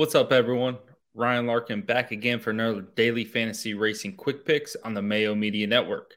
What's 0.00 0.14
up, 0.14 0.32
everyone? 0.32 0.78
Ryan 1.12 1.46
Larkin 1.46 1.82
back 1.82 2.10
again 2.10 2.40
for 2.40 2.48
another 2.48 2.80
daily 2.80 3.22
fantasy 3.22 3.74
racing 3.74 4.16
quick 4.16 4.46
picks 4.46 4.74
on 4.82 4.94
the 4.94 5.02
Mayo 5.02 5.34
Media 5.34 5.66
Network. 5.66 6.14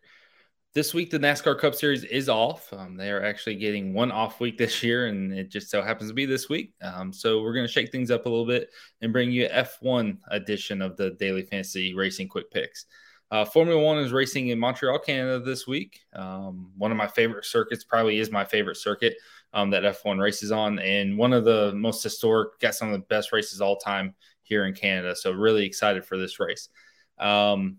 This 0.74 0.94
week, 0.94 1.12
the 1.12 1.20
NASCAR 1.20 1.60
Cup 1.60 1.76
Series 1.76 2.06
is 2.06 2.30
off. 2.30 2.72
Um, 2.72 2.96
they 2.96 3.12
are 3.12 3.22
actually 3.22 3.56
getting 3.56 3.94
one 3.94 4.10
off 4.10 4.40
week 4.40 4.58
this 4.58 4.84
year, 4.84 5.08
and 5.08 5.34
it 5.34 5.52
just 5.52 5.70
so 5.70 5.82
happens 5.82 6.10
to 6.10 6.14
be 6.14 6.26
this 6.26 6.48
week. 6.48 6.72
Um, 6.82 7.12
so 7.12 7.42
we're 7.42 7.54
going 7.54 7.68
to 7.68 7.72
shake 7.72 7.92
things 7.92 8.10
up 8.10 8.26
a 8.26 8.30
little 8.30 8.48
bit 8.48 8.70
and 9.02 9.12
bring 9.12 9.34
you 9.34 9.50
F1 9.50 10.18
edition 10.32 10.82
of 10.82 10.96
the 10.96 11.10
daily 11.20 11.42
fantasy 11.42 11.94
racing 11.94 12.30
quick 12.30 12.50
picks. 12.52 12.86
Uh, 13.34 13.44
Formula 13.44 13.82
One 13.82 13.98
is 13.98 14.12
racing 14.12 14.50
in 14.50 14.60
Montreal, 14.60 15.00
Canada 15.00 15.40
this 15.40 15.66
week. 15.66 16.02
Um, 16.14 16.70
one 16.78 16.92
of 16.92 16.98
my 16.98 17.08
favorite 17.08 17.46
circuits, 17.46 17.84
probably 17.84 18.20
is 18.20 18.30
my 18.30 18.46
favorite 18.46 18.78
circuit 18.78 19.16
um, 19.54 19.72
that 19.72 19.82
F1 19.82 20.22
races 20.22 20.52
on, 20.52 20.78
and 20.78 21.18
one 21.18 21.34
of 21.34 21.44
the 21.44 21.74
most 21.74 22.04
historic, 22.04 22.60
got 22.60 22.76
some 22.76 22.90
of 22.90 22.94
the 22.94 23.08
best 23.08 23.32
races 23.32 23.60
all 23.60 23.78
time 23.78 24.14
here 24.44 24.66
in 24.66 24.76
Canada. 24.76 25.16
So 25.16 25.32
really 25.32 25.66
excited 25.66 26.06
for 26.06 26.16
this 26.16 26.40
race. 26.40 26.70
Um, 27.18 27.78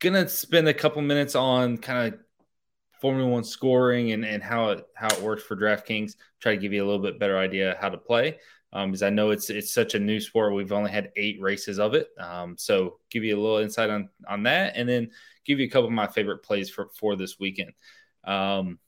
gonna 0.00 0.28
spend 0.28 0.66
a 0.66 0.74
couple 0.74 1.02
minutes 1.02 1.36
on 1.36 1.78
kind 1.78 2.12
of 2.12 2.20
Formula 3.00 3.30
One 3.30 3.44
scoring 3.44 4.10
and, 4.10 4.24
and 4.24 4.42
how 4.42 4.70
it 4.70 4.84
how 4.96 5.06
it 5.06 5.22
works 5.22 5.44
for 5.44 5.54
DraftKings. 5.54 6.16
Try 6.40 6.56
to 6.56 6.60
give 6.60 6.72
you 6.72 6.82
a 6.82 6.86
little 6.86 7.00
bit 7.00 7.20
better 7.20 7.38
idea 7.38 7.78
how 7.80 7.90
to 7.90 7.96
play 7.96 8.38
um, 8.72 8.90
because 8.90 9.02
I 9.02 9.10
know 9.10 9.30
it's 9.30 9.50
it's 9.50 9.72
such 9.72 9.94
a 9.94 9.98
new 9.98 10.20
sport. 10.20 10.54
We've 10.54 10.72
only 10.72 10.90
had 10.90 11.12
eight 11.16 11.40
races 11.40 11.78
of 11.78 11.94
it, 11.94 12.08
um, 12.18 12.56
so 12.58 12.98
give 13.10 13.24
you 13.24 13.36
a 13.36 13.40
little 13.40 13.58
insight 13.58 13.90
on 13.90 14.08
on 14.28 14.42
that, 14.44 14.74
and 14.76 14.88
then 14.88 15.10
give 15.44 15.58
you 15.58 15.66
a 15.66 15.70
couple 15.70 15.86
of 15.86 15.92
my 15.92 16.06
favorite 16.06 16.42
plays 16.42 16.70
for 16.70 16.90
for 16.98 17.16
this 17.16 17.38
weekend. 17.38 17.72
Um, 18.24 18.78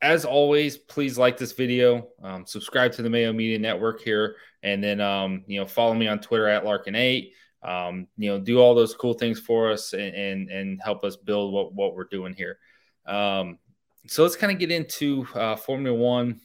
as 0.00 0.24
always, 0.24 0.76
please 0.76 1.18
like 1.18 1.38
this 1.38 1.52
video, 1.52 2.08
um, 2.22 2.46
subscribe 2.46 2.92
to 2.92 3.02
the 3.02 3.10
Mayo 3.10 3.32
Media 3.32 3.58
Network 3.58 4.00
here, 4.00 4.36
and 4.62 4.82
then 4.82 5.00
um, 5.00 5.44
you 5.46 5.58
know 5.58 5.66
follow 5.66 5.94
me 5.94 6.06
on 6.06 6.20
Twitter 6.20 6.48
at 6.48 6.64
Larkin8. 6.64 7.32
Um, 7.60 8.06
you 8.16 8.30
know, 8.30 8.38
do 8.38 8.60
all 8.60 8.74
those 8.74 8.94
cool 8.94 9.14
things 9.14 9.40
for 9.40 9.70
us 9.70 9.92
and 9.92 10.14
and, 10.14 10.50
and 10.50 10.80
help 10.82 11.04
us 11.04 11.16
build 11.16 11.52
what 11.52 11.74
what 11.74 11.96
we're 11.96 12.04
doing 12.04 12.34
here. 12.34 12.58
Um, 13.06 13.58
so 14.06 14.22
let's 14.22 14.36
kind 14.36 14.52
of 14.52 14.58
get 14.58 14.70
into 14.70 15.26
uh, 15.34 15.56
Formula 15.56 15.96
One 15.96 16.40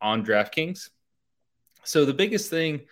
on 0.00 0.24
DraftKings. 0.24 0.90
So 1.86 2.04
the 2.04 2.14
biggest 2.14 2.50
thing 2.50 2.82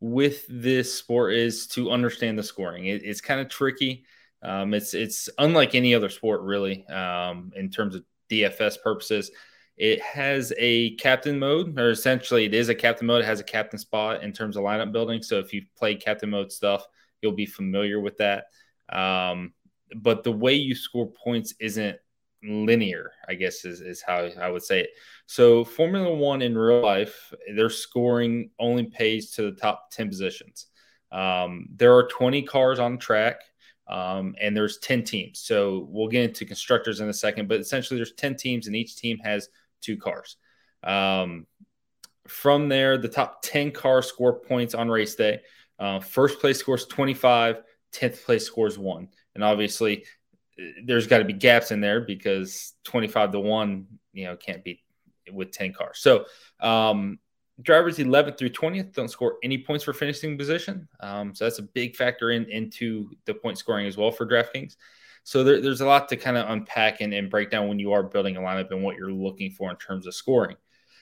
with 0.00 0.46
this 0.48 0.94
sport 0.94 1.34
is 1.34 1.66
to 1.68 1.90
understand 1.90 2.38
the 2.38 2.42
scoring. 2.42 2.86
It, 2.86 3.02
it's 3.04 3.20
kind 3.20 3.40
of 3.40 3.48
tricky. 3.48 4.04
Um, 4.42 4.72
it's 4.74 4.94
it's 4.94 5.28
unlike 5.38 5.74
any 5.74 5.94
other 5.94 6.08
sport 6.08 6.42
really 6.42 6.86
um, 6.86 7.52
in 7.56 7.70
terms 7.70 7.94
of 7.94 8.04
DFS 8.30 8.80
purposes. 8.82 9.30
It 9.76 10.00
has 10.02 10.52
a 10.58 10.96
captain 10.96 11.38
mode, 11.38 11.78
or 11.78 11.90
essentially 11.90 12.44
it 12.44 12.54
is 12.54 12.68
a 12.68 12.74
captain 12.74 13.06
mode. 13.06 13.22
It 13.22 13.26
has 13.26 13.40
a 13.40 13.44
captain 13.44 13.78
spot 13.78 14.22
in 14.24 14.32
terms 14.32 14.56
of 14.56 14.64
lineup 14.64 14.92
building. 14.92 15.22
So 15.22 15.38
if 15.38 15.52
you've 15.52 15.72
played 15.76 16.00
captain 16.00 16.30
mode 16.30 16.50
stuff, 16.50 16.84
you'll 17.22 17.32
be 17.32 17.46
familiar 17.46 18.00
with 18.00 18.16
that. 18.18 18.46
Um, 18.88 19.52
but 19.94 20.24
the 20.24 20.32
way 20.32 20.54
you 20.54 20.74
score 20.74 21.10
points 21.10 21.54
isn't 21.60 21.96
linear, 22.42 23.12
I 23.28 23.34
guess 23.34 23.64
is, 23.64 23.80
is 23.80 24.02
how 24.02 24.28
I 24.40 24.50
would 24.50 24.62
say 24.62 24.80
it. 24.80 24.90
So 25.26 25.64
Formula 25.64 26.12
One 26.14 26.42
in 26.42 26.56
real 26.56 26.82
life, 26.82 27.32
their 27.54 27.70
scoring 27.70 28.50
only 28.58 28.84
pays 28.84 29.32
to 29.32 29.42
the 29.42 29.52
top 29.52 29.90
10 29.90 30.08
positions. 30.08 30.66
Um, 31.10 31.66
there 31.74 31.96
are 31.96 32.08
20 32.08 32.42
cars 32.42 32.78
on 32.78 32.98
track. 32.98 33.40
Um, 33.88 34.34
and 34.38 34.54
there's 34.54 34.76
10 34.80 35.02
teams. 35.02 35.40
So 35.40 35.86
we'll 35.88 36.08
get 36.08 36.24
into 36.24 36.44
constructors 36.44 37.00
in 37.00 37.08
a 37.08 37.12
second, 37.14 37.48
but 37.48 37.58
essentially 37.58 37.96
there's 37.96 38.12
10 38.12 38.36
teams 38.36 38.66
and 38.66 38.76
each 38.76 38.96
team 38.96 39.16
has 39.24 39.48
two 39.80 39.96
cars. 39.96 40.36
Um, 40.82 41.46
from 42.26 42.68
there, 42.68 42.98
the 42.98 43.08
top 43.08 43.40
10 43.42 43.72
cars 43.72 44.06
score 44.06 44.38
points 44.40 44.74
on 44.74 44.90
race 44.90 45.14
day. 45.14 45.40
Uh, 45.78 46.00
first 46.00 46.40
place 46.40 46.58
scores 46.58 46.86
25, 46.86 47.62
10th 47.92 48.24
place 48.24 48.44
scores 48.44 48.78
one. 48.78 49.08
And 49.34 49.42
obviously, 49.42 50.04
there's 50.84 51.06
got 51.06 51.18
to 51.18 51.24
be 51.24 51.32
gaps 51.32 51.70
in 51.70 51.80
there 51.80 52.00
because 52.00 52.74
25 52.84 53.32
to 53.32 53.40
1, 53.40 53.86
you 54.12 54.24
know, 54.24 54.36
can't 54.36 54.64
be 54.64 54.82
with 55.32 55.52
10 55.52 55.72
cars. 55.72 55.98
So, 56.00 56.24
um, 56.60 57.18
drivers 57.60 57.98
11th 57.98 58.38
through 58.38 58.50
20th 58.50 58.92
don't 58.92 59.10
score 59.10 59.36
any 59.42 59.58
points 59.58 59.84
for 59.84 59.92
finishing 59.92 60.38
position. 60.38 60.88
Um, 61.00 61.34
so 61.34 61.44
that's 61.44 61.58
a 61.58 61.62
big 61.62 61.96
factor 61.96 62.30
in 62.30 62.44
into 62.50 63.10
the 63.24 63.34
point 63.34 63.58
scoring 63.58 63.86
as 63.86 63.96
well 63.96 64.10
for 64.10 64.26
DraftKings. 64.26 64.76
So 65.24 65.44
there, 65.44 65.60
there's 65.60 65.80
a 65.80 65.86
lot 65.86 66.08
to 66.08 66.16
kind 66.16 66.36
of 66.36 66.48
unpack 66.48 67.00
and, 67.00 67.12
and 67.12 67.28
break 67.28 67.50
down 67.50 67.68
when 67.68 67.78
you 67.78 67.92
are 67.92 68.02
building 68.02 68.36
a 68.36 68.40
lineup 68.40 68.70
and 68.70 68.82
what 68.82 68.96
you're 68.96 69.12
looking 69.12 69.50
for 69.50 69.70
in 69.70 69.76
terms 69.76 70.06
of 70.06 70.14
scoring. 70.14 70.56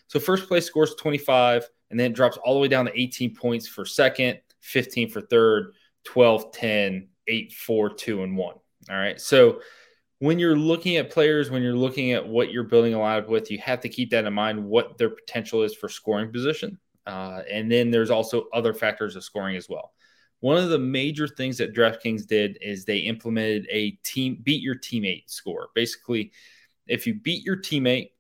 So 0.09 0.19
first 0.19 0.49
place 0.49 0.65
scores 0.65 0.95
25, 0.95 1.69
and 1.91 2.01
then 2.01 2.13
it 2.13 2.15
drops 2.15 2.37
all 2.39 2.55
the 2.55 2.61
way 2.61 2.69
down 2.69 2.87
to 2.87 3.01
18 3.01 3.35
points 3.35 3.69
for 3.69 3.85
second, 3.85 4.41
15 4.61 5.11
for 5.11 5.21
third, 5.21 5.73
12, 6.05 6.53
10, 6.53 7.09
8, 7.27 7.53
4, 7.53 7.95
2, 7.95 8.23
and 8.23 8.37
1. 8.37 8.55
All 8.91 8.97
right. 8.97 9.21
So 9.21 9.61
when 10.19 10.39
you're 10.39 10.57
looking 10.57 10.97
at 10.97 11.11
players, 11.11 11.51
when 11.51 11.63
you're 11.63 11.77
looking 11.77 12.13
at 12.13 12.27
what 12.27 12.51
you're 12.51 12.65
building 12.65 12.95
a 12.95 12.99
lineup 12.99 13.29
with, 13.29 13.51
you 13.51 13.59
have 13.59 13.81
to 13.81 13.89
keep 13.89 14.11
that 14.11 14.25
in 14.25 14.33
mind 14.33 14.65
what 14.65 14.97
their 14.97 15.11
potential 15.11 15.63
is 15.63 15.75
for 15.75 15.89
scoring 15.89 16.33
position. 16.33 16.79
Uh, 17.07 17.43
and 17.51 17.71
then 17.71 17.91
there's 17.91 18.11
also 18.11 18.47
other 18.53 18.75
factors 18.75 19.15
of 19.17 19.25
scoring 19.25 19.57
as 19.57 19.69
well. 19.69 19.93
One 20.41 20.59
of 20.59 20.69
the 20.69 20.79
major 20.79 21.29
things 21.29 21.59
that 21.59 21.75
DraftKings 21.75 22.27
did 22.27 22.59
is 22.61 22.85
they 22.85 22.99
implemented 22.99 23.67
a 23.71 23.93
team 24.05 24.39
beat 24.43 24.63
your 24.63 24.75
teammate 24.75 25.31
score. 25.31 25.69
Basically, 25.75 26.33
if 26.87 27.07
you 27.07 27.15
beat 27.15 27.45
your 27.45 27.57
teammate, 27.57 28.11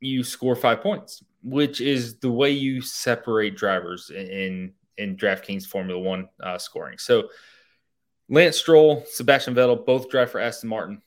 you 0.00 0.22
score 0.22 0.54
five 0.54 0.80
points, 0.80 1.24
which 1.42 1.80
is 1.80 2.18
the 2.18 2.30
way 2.30 2.50
you 2.50 2.80
separate 2.80 3.56
drivers 3.56 4.10
in 4.10 4.72
in 4.98 5.16
DraftKings 5.16 5.66
Formula 5.66 6.00
One 6.00 6.28
uh, 6.42 6.58
scoring. 6.58 6.98
So, 6.98 7.28
Lance 8.28 8.58
Stroll, 8.58 9.04
Sebastian 9.08 9.54
Vettel, 9.54 9.84
both 9.84 10.10
drive 10.10 10.30
for 10.30 10.40
Aston 10.40 10.68
Martin. 10.68 11.02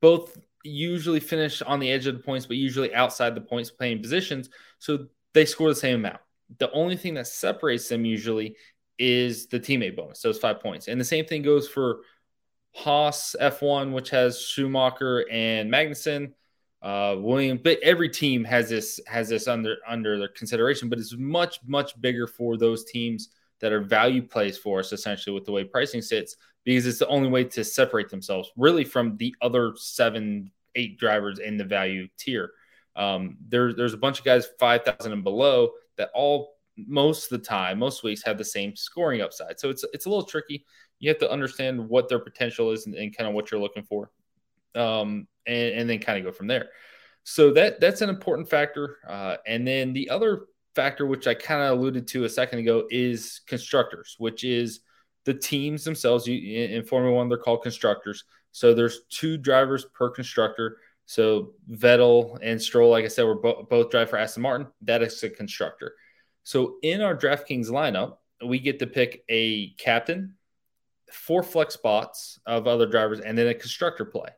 Both 0.00 0.38
usually 0.62 1.20
finish 1.20 1.60
on 1.62 1.80
the 1.80 1.90
edge 1.90 2.06
of 2.06 2.16
the 2.16 2.22
points, 2.22 2.46
but 2.46 2.56
usually 2.56 2.94
outside 2.94 3.34
the 3.34 3.40
points 3.40 3.70
playing 3.70 4.00
positions. 4.00 4.48
So 4.78 5.06
they 5.32 5.44
score 5.44 5.68
the 5.68 5.74
same 5.74 5.96
amount. 5.96 6.20
The 6.58 6.70
only 6.72 6.96
thing 6.96 7.14
that 7.14 7.26
separates 7.26 7.88
them 7.88 8.04
usually 8.04 8.56
is 8.98 9.46
the 9.48 9.58
teammate 9.58 9.96
bonus, 9.96 10.22
those 10.22 10.38
five 10.38 10.60
points. 10.60 10.88
And 10.88 11.00
the 11.00 11.04
same 11.04 11.24
thing 11.24 11.42
goes 11.42 11.68
for 11.68 12.00
Haas 12.74 13.34
F1, 13.40 13.92
which 13.92 14.10
has 14.10 14.40
Schumacher 14.40 15.24
and 15.30 15.70
Magnussen, 15.70 16.32
uh, 16.82 17.16
William. 17.18 17.58
But 17.62 17.80
every 17.82 18.08
team 18.08 18.44
has 18.44 18.68
this 18.68 19.00
has 19.06 19.28
this 19.28 19.48
under 19.48 19.76
under 19.86 20.18
their 20.18 20.28
consideration, 20.28 20.88
but 20.88 20.98
it's 20.98 21.16
much 21.16 21.60
much 21.66 22.00
bigger 22.00 22.26
for 22.26 22.56
those 22.56 22.84
teams 22.84 23.30
that 23.60 23.72
are 23.72 23.80
value 23.80 24.22
plays 24.22 24.58
for 24.58 24.80
us, 24.80 24.92
essentially 24.92 25.34
with 25.34 25.44
the 25.44 25.52
way 25.52 25.64
pricing 25.64 26.02
sits, 26.02 26.36
because 26.64 26.86
it's 26.86 26.98
the 26.98 27.08
only 27.08 27.28
way 27.28 27.44
to 27.44 27.64
separate 27.64 28.08
themselves 28.08 28.50
really 28.56 28.84
from 28.84 29.16
the 29.16 29.34
other 29.40 29.72
seven 29.76 30.50
eight 30.74 30.98
drivers 30.98 31.38
in 31.38 31.56
the 31.56 31.64
value 31.64 32.08
tier. 32.18 32.50
Um, 32.96 33.36
there, 33.48 33.72
there's 33.72 33.94
a 33.94 33.98
bunch 33.98 34.18
of 34.18 34.24
guys 34.24 34.48
five 34.58 34.84
thousand 34.84 35.12
and 35.12 35.24
below 35.24 35.70
that 35.96 36.10
all 36.14 36.54
most 36.76 37.30
of 37.30 37.40
the 37.40 37.46
time, 37.46 37.78
most 37.78 38.02
weeks 38.02 38.22
have 38.24 38.36
the 38.36 38.44
same 38.44 38.74
scoring 38.74 39.20
upside. 39.20 39.60
So 39.60 39.70
it's 39.70 39.84
it's 39.92 40.06
a 40.06 40.08
little 40.08 40.24
tricky. 40.24 40.64
You 40.98 41.08
have 41.10 41.18
to 41.18 41.30
understand 41.30 41.88
what 41.88 42.08
their 42.08 42.18
potential 42.18 42.70
is 42.70 42.86
and, 42.86 42.94
and 42.94 43.16
kind 43.16 43.28
of 43.28 43.34
what 43.34 43.50
you're 43.50 43.60
looking 43.60 43.84
for, 43.84 44.10
um, 44.74 45.28
and, 45.46 45.74
and 45.74 45.90
then 45.90 45.98
kind 46.00 46.18
of 46.18 46.24
go 46.24 46.32
from 46.32 46.48
there. 46.48 46.70
So 47.22 47.52
that 47.52 47.80
that's 47.80 48.00
an 48.00 48.10
important 48.10 48.48
factor. 48.48 48.98
Uh, 49.08 49.36
and 49.46 49.66
then 49.66 49.92
the 49.92 50.10
other 50.10 50.46
factor, 50.74 51.06
which 51.06 51.26
I 51.26 51.34
kind 51.34 51.62
of 51.62 51.78
alluded 51.78 52.06
to 52.08 52.24
a 52.24 52.28
second 52.28 52.60
ago, 52.60 52.86
is 52.90 53.40
constructors, 53.46 54.16
which 54.18 54.44
is 54.44 54.80
the 55.24 55.34
teams 55.34 55.84
themselves. 55.84 56.26
You, 56.26 56.66
in 56.66 56.84
Formula 56.84 57.14
One, 57.14 57.28
they're 57.28 57.38
called 57.38 57.62
constructors. 57.62 58.24
So 58.52 58.74
there's 58.74 59.02
two 59.10 59.36
drivers 59.36 59.84
per 59.94 60.10
constructor. 60.10 60.78
So 61.06 61.54
Vettel 61.70 62.38
and 62.42 62.60
Stroll, 62.60 62.90
like 62.90 63.04
I 63.04 63.08
said, 63.08 63.24
were 63.24 63.34
bo- 63.34 63.66
both 63.68 63.90
drive 63.90 64.10
for 64.10 64.16
Aston 64.16 64.42
Martin. 64.42 64.66
That 64.82 65.02
is 65.02 65.22
a 65.22 65.30
constructor. 65.30 65.94
So 66.44 66.76
in 66.82 67.00
our 67.00 67.16
DraftKings 67.16 67.68
lineup, 67.68 68.18
we 68.44 68.58
get 68.58 68.78
to 68.78 68.86
pick 68.86 69.24
a 69.28 69.70
captain, 69.72 70.34
four 71.10 71.42
flex 71.42 71.74
spots 71.74 72.38
of 72.46 72.66
other 72.66 72.86
drivers, 72.86 73.20
and 73.20 73.36
then 73.36 73.48
a 73.48 73.54
constructor 73.54 74.04
play. 74.04 74.28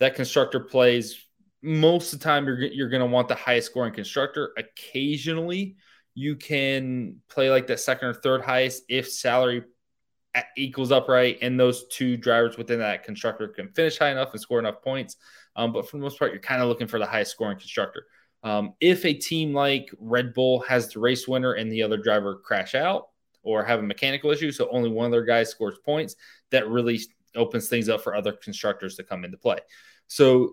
That 0.00 0.14
constructor 0.14 0.60
plays 0.60 1.23
most 1.64 2.12
of 2.12 2.20
the 2.20 2.24
time. 2.24 2.46
You're 2.46 2.60
you're 2.60 2.88
going 2.88 3.00
to 3.00 3.06
want 3.06 3.28
the 3.28 3.34
highest 3.34 3.70
scoring 3.70 3.94
constructor. 3.94 4.52
Occasionally, 4.56 5.76
you 6.14 6.36
can 6.36 7.16
play 7.28 7.50
like 7.50 7.66
the 7.66 7.76
second 7.76 8.08
or 8.08 8.14
third 8.14 8.42
highest 8.42 8.84
if 8.88 9.10
salary 9.10 9.64
equals 10.56 10.92
upright 10.92 11.38
and 11.42 11.58
those 11.58 11.86
two 11.88 12.16
drivers 12.16 12.58
within 12.58 12.80
that 12.80 13.04
constructor 13.04 13.48
can 13.48 13.68
finish 13.68 13.98
high 13.98 14.10
enough 14.10 14.32
and 14.32 14.40
score 14.40 14.58
enough 14.58 14.82
points. 14.82 15.16
Um, 15.56 15.72
but 15.72 15.88
for 15.88 15.96
the 15.96 16.02
most 16.02 16.18
part, 16.18 16.32
you're 16.32 16.40
kind 16.40 16.60
of 16.60 16.68
looking 16.68 16.88
for 16.88 16.98
the 16.98 17.06
highest 17.06 17.30
scoring 17.30 17.58
constructor. 17.58 18.06
Um, 18.42 18.74
if 18.80 19.04
a 19.04 19.14
team 19.14 19.54
like 19.54 19.90
Red 19.98 20.34
Bull 20.34 20.60
has 20.60 20.88
the 20.88 21.00
race 21.00 21.26
winner 21.26 21.52
and 21.52 21.70
the 21.70 21.82
other 21.82 21.96
driver 21.96 22.36
crash 22.36 22.74
out 22.74 23.08
or 23.42 23.64
have 23.64 23.78
a 23.78 23.82
mechanical 23.82 24.30
issue, 24.30 24.52
so 24.52 24.68
only 24.70 24.90
one 24.90 25.06
of 25.06 25.12
their 25.12 25.24
guys 25.24 25.50
scores 25.50 25.78
points, 25.84 26.16
that 26.50 26.68
really 26.68 27.00
opens 27.36 27.68
things 27.68 27.88
up 27.88 28.02
for 28.02 28.14
other 28.14 28.32
constructors 28.32 28.96
to 28.96 29.04
come 29.04 29.24
into 29.24 29.38
play. 29.38 29.58
So 30.08 30.52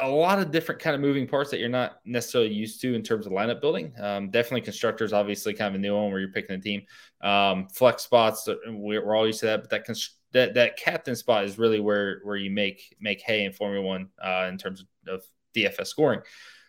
a 0.00 0.08
lot 0.08 0.38
of 0.38 0.50
different 0.50 0.80
kind 0.80 0.94
of 0.94 1.00
moving 1.00 1.26
parts 1.26 1.50
that 1.50 1.60
you're 1.60 1.68
not 1.68 2.00
necessarily 2.04 2.52
used 2.52 2.80
to 2.80 2.94
in 2.94 3.02
terms 3.02 3.26
of 3.26 3.32
lineup 3.32 3.60
building. 3.60 3.92
Um, 4.00 4.30
definitely 4.30 4.62
constructors, 4.62 5.12
obviously, 5.12 5.54
kind 5.54 5.74
of 5.74 5.78
a 5.78 5.82
new 5.82 5.94
one 5.94 6.10
where 6.10 6.20
you're 6.20 6.32
picking 6.32 6.56
a 6.56 6.60
team. 6.60 6.82
Um, 7.20 7.68
flex 7.68 8.02
spots, 8.02 8.48
uh, 8.48 8.54
we're, 8.66 9.14
all 9.14 9.26
used 9.26 9.40
to 9.40 9.46
that, 9.46 9.60
but 9.60 9.70
that 9.70 9.84
const- 9.84 10.16
that 10.32 10.54
that 10.54 10.76
captain 10.76 11.16
spot 11.16 11.44
is 11.44 11.58
really 11.58 11.80
where 11.80 12.20
where 12.22 12.36
you 12.36 12.50
make 12.50 12.96
make 13.00 13.20
hay 13.20 13.44
in 13.44 13.52
Formula 13.52 13.84
One 13.84 14.08
uh, 14.22 14.46
in 14.48 14.58
terms 14.58 14.84
of 15.08 15.22
DFS 15.54 15.88
scoring. 15.88 16.20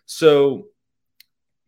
So 0.06 0.68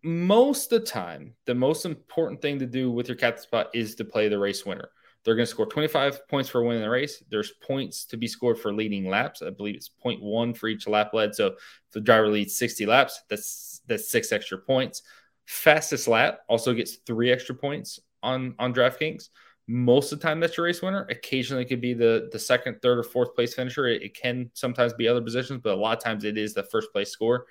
most 0.03 0.71
of 0.71 0.81
the 0.81 0.85
time, 0.85 1.35
the 1.45 1.55
most 1.55 1.85
important 1.85 2.41
thing 2.41 2.59
to 2.59 2.65
do 2.65 2.91
with 2.91 3.07
your 3.07 3.15
captain 3.15 3.43
spot 3.43 3.69
is 3.73 3.95
to 3.95 4.05
play 4.05 4.27
the 4.27 4.37
race 4.37 4.65
winner. 4.65 4.89
They're 5.23 5.35
going 5.35 5.45
to 5.45 5.51
score 5.51 5.65
25 5.65 6.27
points 6.27 6.49
for 6.49 6.63
winning 6.63 6.81
the 6.81 6.89
race. 6.89 7.23
There's 7.29 7.51
points 7.51 8.05
to 8.05 8.17
be 8.17 8.27
scored 8.27 8.59
for 8.59 8.73
leading 8.73 9.09
laps. 9.09 9.41
I 9.41 9.51
believe 9.51 9.75
it's 9.75 9.89
0.1 10.05 10.57
for 10.57 10.67
each 10.67 10.87
lap 10.87 11.13
led. 11.13 11.33
So 11.33 11.47
if 11.47 11.53
the 11.93 12.01
driver 12.01 12.27
leads 12.27 12.57
60 12.57 12.85
laps, 12.85 13.21
that's 13.29 13.81
that's 13.87 14.09
six 14.09 14.31
extra 14.31 14.57
points. 14.57 15.03
Fastest 15.45 16.07
lap 16.07 16.39
also 16.47 16.73
gets 16.73 16.95
three 17.05 17.31
extra 17.31 17.55
points 17.55 17.99
on 18.21 18.55
on 18.59 18.73
DraftKings. 18.73 19.29
Most 19.67 20.11
of 20.11 20.19
the 20.19 20.23
time, 20.27 20.41
that's 20.41 20.57
your 20.57 20.65
race 20.65 20.81
winner. 20.81 21.07
Occasionally, 21.09 21.63
it 21.63 21.67
could 21.69 21.81
be 21.81 21.93
the 21.93 22.27
the 22.33 22.39
second, 22.39 22.81
third, 22.81 22.99
or 22.99 23.03
fourth 23.03 23.33
place 23.33 23.53
finisher. 23.53 23.87
It, 23.87 24.03
it 24.03 24.15
can 24.15 24.51
sometimes 24.53 24.93
be 24.93 25.07
other 25.07 25.21
positions, 25.21 25.61
but 25.63 25.73
a 25.73 25.79
lot 25.79 25.97
of 25.97 26.03
times 26.03 26.25
it 26.25 26.37
is 26.37 26.53
the 26.53 26.63
first 26.63 26.91
place 26.91 27.11
score. 27.11 27.45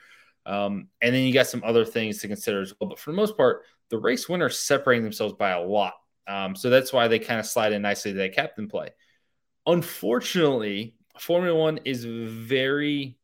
Um, 0.45 0.89
and 1.01 1.15
then 1.15 1.23
you 1.23 1.33
got 1.33 1.47
some 1.47 1.63
other 1.65 1.85
things 1.87 2.19
to 2.19 2.29
consider 2.29 2.61
as 2.61 2.75
well. 2.79 2.91
But 2.91 2.99
for 2.99 3.13
the 3.13 3.17
most 3.17 3.37
part, 3.37 3.63
the 3.89 3.99
race 3.99 4.29
winners 4.29 4.59
separating 4.59 5.05
themselves 5.05 5.35
by 5.35 5.51
a 5.51 5.63
lot 5.63 5.95
um, 6.27 6.55
so 6.57 6.71
that's 6.71 6.93
why 6.93 7.09
they 7.09 7.19
kind 7.19 7.41
of 7.41 7.47
slide 7.47 7.73
in 7.73 7.83
nicely 7.83 8.13
to 8.13 8.19
that 8.19 8.35
captain 8.35 8.69
play. 8.69 8.91
Unfortunately, 9.67 10.95
Formula 11.19 11.59
One 11.59 11.79
is 11.85 12.05
very 12.05 13.17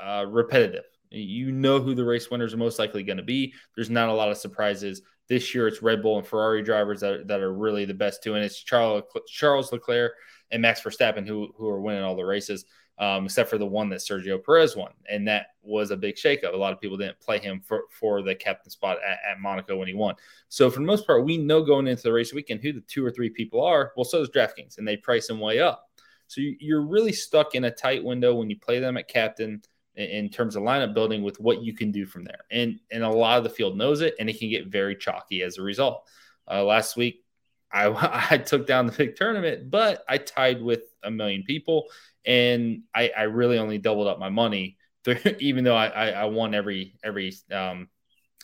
uh, 0.00 0.24
repetitive. 0.28 0.84
You 1.10 1.52
know 1.52 1.80
who 1.80 1.94
the 1.94 2.04
race 2.04 2.30
winners 2.30 2.52
are 2.52 2.58
most 2.58 2.78
likely 2.78 3.02
going 3.02 3.16
to 3.16 3.22
be. 3.22 3.54
There's 3.74 3.90
not 3.90 4.08
a 4.08 4.12
lot 4.12 4.30
of 4.30 4.36
surprises. 4.36 5.02
This 5.28 5.54
year, 5.54 5.68
it's 5.68 5.82
Red 5.82 6.02
Bull 6.02 6.18
and 6.18 6.26
Ferrari 6.26 6.62
drivers 6.62 7.00
that, 7.00 7.28
that 7.28 7.40
are 7.40 7.52
really 7.52 7.84
the 7.84 7.94
best 7.94 8.22
two, 8.22 8.34
and 8.34 8.44
it's 8.44 8.62
Charles 8.62 9.04
Charles 9.28 9.72
Leclerc 9.72 10.12
and 10.50 10.62
Max 10.62 10.80
Verstappen 10.82 11.26
who 11.26 11.52
who 11.56 11.68
are 11.68 11.80
winning 11.80 12.02
all 12.02 12.16
the 12.16 12.24
races 12.24 12.64
um, 12.98 13.26
except 13.26 13.48
for 13.48 13.58
the 13.58 13.66
one 13.66 13.88
that 13.90 14.00
Sergio 14.00 14.42
Perez 14.42 14.74
won. 14.74 14.92
And 15.08 15.26
that 15.28 15.48
was 15.62 15.90
a 15.90 15.96
big 15.96 16.16
shakeup. 16.16 16.52
A 16.52 16.56
lot 16.56 16.72
of 16.72 16.80
people 16.80 16.96
didn't 16.96 17.20
play 17.20 17.38
him 17.38 17.60
for, 17.64 17.84
for 17.90 18.22
the 18.22 18.34
captain 18.34 18.70
spot 18.70 18.98
at, 19.06 19.18
at, 19.30 19.40
Monaco 19.40 19.76
when 19.76 19.86
he 19.86 19.94
won. 19.94 20.16
So, 20.48 20.68
for 20.70 20.80
the 20.80 20.86
most 20.86 21.06
part, 21.06 21.24
we 21.24 21.36
know 21.36 21.62
going 21.62 21.86
into 21.86 22.02
the 22.02 22.12
race 22.12 22.32
weekend 22.32 22.60
who 22.60 22.72
the 22.72 22.80
two 22.80 23.04
or 23.04 23.10
three 23.10 23.30
people 23.30 23.62
are. 23.62 23.92
Well, 23.96 24.04
so 24.04 24.18
does 24.18 24.30
DraftKings, 24.30 24.78
and 24.78 24.88
they 24.88 24.96
price 24.96 25.28
them 25.28 25.38
way 25.38 25.60
up. 25.60 25.88
So, 26.26 26.40
you're 26.40 26.82
really 26.82 27.12
stuck 27.12 27.54
in 27.54 27.64
a 27.64 27.70
tight 27.70 28.02
window 28.02 28.34
when 28.34 28.50
you 28.50 28.58
play 28.58 28.80
them 28.80 28.96
at 28.96 29.08
captain 29.08 29.62
in 29.94 30.28
terms 30.28 30.54
of 30.54 30.62
lineup 30.62 30.94
building 30.94 31.22
with 31.22 31.40
what 31.40 31.62
you 31.62 31.74
can 31.74 31.90
do 31.90 32.06
from 32.06 32.22
there. 32.24 32.44
And, 32.52 32.78
and 32.92 33.02
a 33.02 33.08
lot 33.08 33.38
of 33.38 33.44
the 33.44 33.50
field 33.50 33.76
knows 33.76 34.00
it, 34.00 34.14
and 34.20 34.30
it 34.30 34.38
can 34.38 34.48
get 34.48 34.68
very 34.68 34.94
chalky 34.94 35.42
as 35.42 35.58
a 35.58 35.62
result. 35.62 36.08
Uh, 36.48 36.62
last 36.64 36.96
week, 36.96 37.24
I, 37.72 38.28
I 38.30 38.38
took 38.38 38.66
down 38.66 38.86
the 38.86 38.92
big 38.92 39.16
tournament, 39.16 39.70
but 39.70 40.04
I 40.08 40.18
tied 40.18 40.62
with 40.62 40.82
a 41.02 41.10
million 41.10 41.42
people 41.44 41.88
and 42.24 42.82
I, 42.94 43.10
I 43.16 43.22
really 43.22 43.58
only 43.58 43.78
doubled 43.78 44.06
up 44.06 44.18
my 44.18 44.28
money, 44.28 44.76
even 45.38 45.64
though 45.64 45.76
I, 45.76 45.86
I, 45.86 46.08
I 46.10 46.24
won 46.26 46.54
every 46.54 46.96
every 47.02 47.32
um, 47.52 47.88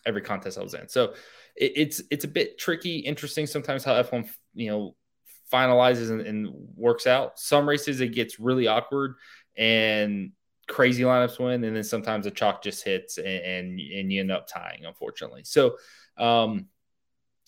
every 0.07 0.23
contest 0.23 0.59
I 0.59 0.63
was 0.63 0.75
in. 0.75 0.89
So 0.89 1.15
it, 1.57 1.73
it's 1.77 2.03
it's 2.11 2.25
a 2.25 2.29
bit 2.29 2.59
tricky, 2.59 2.99
interesting 2.99 3.47
sometimes 3.47 3.85
how 3.85 3.95
F1 4.03 4.29
you 4.55 4.71
know 4.71 4.97
finalizes 5.53 6.11
and, 6.11 6.23
and 6.23 6.49
works 6.77 7.07
out. 7.07 7.39
Some 7.39 7.69
races 7.69 8.01
it 8.01 8.09
gets 8.09 8.41
really 8.41 8.67
awkward 8.67 9.15
and 9.57 10.33
crazy 10.67 11.03
lineups 11.03 11.39
win, 11.39 11.63
and 11.65 11.77
then 11.77 11.85
sometimes 11.85 12.25
the 12.25 12.31
chalk 12.31 12.63
just 12.63 12.83
hits 12.85 13.19
and, 13.19 13.27
and, 13.27 13.81
and 13.81 14.13
you 14.13 14.21
end 14.21 14.33
up 14.33 14.49
tying, 14.49 14.85
unfortunately. 14.87 15.43
So, 15.45 15.77
um, 16.17 16.69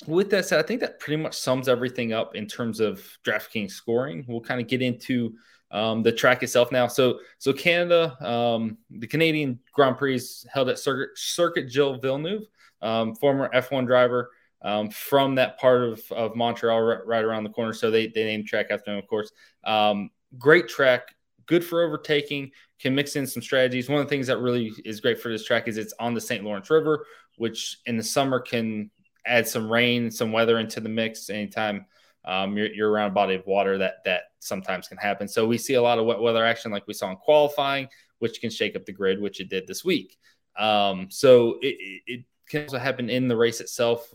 with 0.06 0.31
that 0.31 0.44
said, 0.44 0.58
I 0.58 0.62
think 0.62 0.81
that 0.81 1.00
pretty 1.00 1.22
much 1.22 1.34
sums 1.34 1.69
everything 1.69 2.12
up 2.12 2.37
in 2.37 2.46
terms 2.46 2.81
of 2.81 3.02
DraftKings 3.25 3.70
scoring. 3.72 4.25
We'll 4.28 4.40
kind 4.40 4.60
of 4.60 4.69
get 4.69 4.82
into 4.82 5.34
um, 5.70 6.02
the 6.02 6.12
track 6.12 6.43
itself 6.43 6.70
now. 6.70 6.87
So 6.87 7.20
so 7.38 7.52
Canada, 7.52 8.16
um, 8.26 8.78
the 8.90 9.06
Canadian 9.06 9.58
Grand 9.72 9.96
Prix 9.96 10.16
is 10.16 10.46
held 10.52 10.69
at 10.69 10.78
Circuit, 10.78 11.16
Circuit 11.16 11.70
Gilles 11.70 11.98
Villeneuve, 12.00 12.44
um, 12.82 13.14
former 13.14 13.50
F1 13.54 13.87
driver 13.87 14.31
um, 14.62 14.90
from 14.90 15.34
that 15.37 15.58
part 15.58 15.82
of, 15.82 16.02
of 16.12 16.37
Montreal, 16.37 16.81
right, 16.81 17.06
right, 17.06 17.25
around 17.25 17.44
the 17.44 17.50
corner. 17.50 17.72
So 17.72 17.90
they 17.90 18.08
they 18.08 18.25
named 18.25 18.46
track 18.46 18.66
after 18.70 18.92
him, 18.92 18.99
of 18.99 19.06
course. 19.06 19.32
Um, 19.64 20.10
great 20.38 20.69
track, 20.69 21.14
good 21.46 21.64
for 21.64 21.82
overtaking. 21.82 22.52
Can 22.78 22.94
mix 22.94 23.16
in 23.16 23.26
some 23.26 23.42
strategies. 23.42 23.88
One 23.88 24.00
of 24.00 24.06
the 24.06 24.10
things 24.10 24.26
that 24.26 24.38
really 24.38 24.70
is 24.84 25.00
great 25.00 25.19
for 25.19 25.31
this 25.31 25.46
track 25.46 25.66
is 25.66 25.78
it's 25.78 25.94
on 25.99 26.12
the 26.12 26.20
St. 26.20 26.44
Lawrence 26.44 26.69
River, 26.69 27.06
which 27.38 27.78
in 27.87 27.96
the 27.96 28.02
summer 28.02 28.38
can 28.38 28.90
add 29.26 29.49
some 29.49 29.70
rain, 29.70 30.11
some 30.11 30.32
weather 30.32 30.58
into 30.58 30.81
the 30.81 30.88
mix 30.88 31.31
anytime 31.31 31.87
um, 32.26 32.56
you're, 32.56 32.73
you're, 32.73 32.90
around 32.90 33.11
a 33.11 33.14
body 33.14 33.34
of 33.34 33.46
water 33.46 33.78
that 33.78 34.05
that 34.05 34.23
sometimes 34.40 34.88
can 34.88 34.99
happen. 34.99 35.28
So 35.28 35.46
we 35.46 35.58
see 35.58 35.75
a 35.75 35.82
lot 35.82 35.99
of 35.99 36.06
wet 36.06 36.20
weather 36.20 36.44
action, 36.44 36.73
like 36.73 36.87
we 36.87 36.94
saw 36.94 37.11
in 37.11 37.17
qualifying, 37.17 37.88
which 38.19 38.40
can 38.40 38.50
shake 38.50 38.75
up 38.75 38.84
the 38.84 38.93
grid, 38.93 39.20
which 39.20 39.40
it 39.40 39.49
did 39.49 39.67
this 39.67 39.84
week. 39.84 40.19
Um, 40.58 41.08
so 41.11 41.58
it, 41.62 42.02
it, 42.06 42.25
can 42.49 42.62
also 42.62 42.78
happen 42.78 43.11
in 43.11 43.26
the 43.26 43.37
race 43.37 43.61
itself. 43.61 44.08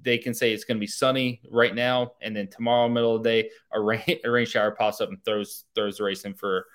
They 0.00 0.16
can 0.16 0.32
say 0.32 0.52
it's 0.54 0.64
going 0.64 0.78
to 0.78 0.80
be 0.80 0.86
sunny 0.86 1.42
right 1.50 1.74
now, 1.74 2.12
and 2.22 2.34
then 2.34 2.48
tomorrow, 2.48 2.88
middle 2.88 3.16
of 3.16 3.22
the 3.22 3.28
day, 3.28 3.50
a 3.72 3.80
rain, 3.80 4.02
a 4.24 4.30
rain 4.30 4.46
shower 4.46 4.70
pops 4.70 5.02
up 5.02 5.10
and 5.10 5.22
throws 5.24 5.64
throws 5.74 5.98
the 5.98 6.04
race 6.04 6.24
in 6.24 6.34
for 6.34 6.66